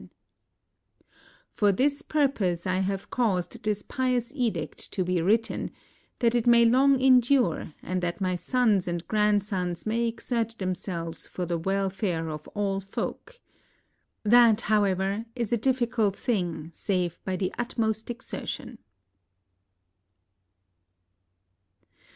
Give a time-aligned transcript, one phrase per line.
[0.01, 1.09] 93 INDIA
[1.51, 5.69] For this purpose, have I caused this pious edict to be written,
[6.17, 11.45] that it may long endure, and that my sons and grandsons may exert themselves for
[11.45, 13.39] the welfare of all folk.
[14.23, 18.79] That, however, is a difficult thing save by the utmost exertion.